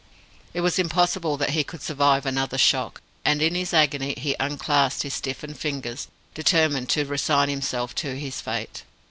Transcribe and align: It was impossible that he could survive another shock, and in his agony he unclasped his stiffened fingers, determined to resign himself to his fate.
It 0.55 0.61
was 0.61 0.79
impossible 0.79 1.37
that 1.37 1.51
he 1.51 1.63
could 1.63 1.83
survive 1.83 2.25
another 2.25 2.57
shock, 2.57 3.03
and 3.23 3.39
in 3.39 3.53
his 3.53 3.71
agony 3.71 4.15
he 4.17 4.35
unclasped 4.39 5.03
his 5.03 5.13
stiffened 5.13 5.59
fingers, 5.59 6.07
determined 6.33 6.89
to 6.89 7.05
resign 7.05 7.49
himself 7.49 7.93
to 7.97 8.17
his 8.17 8.41
fate. 8.41 8.81